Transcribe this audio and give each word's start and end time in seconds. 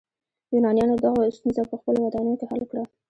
یونانیانو 0.53 0.95
دغه 1.05 1.21
ستونزه 1.37 1.61
په 1.69 1.75
خپلو 1.79 1.97
ودانیو 2.01 2.39
کې 2.39 2.45
حل 2.51 2.63
کړه. 2.71 2.83